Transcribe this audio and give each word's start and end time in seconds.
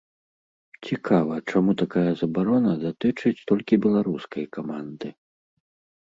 Цікава, 0.87 1.35
чаму 1.51 1.71
такая 1.81 2.13
забарона 2.21 2.71
датычыць 2.85 3.43
толькі 3.51 3.79
беларускай 3.83 4.45
каманды? 4.57 5.13